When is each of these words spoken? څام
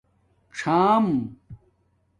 څام 0.55 1.07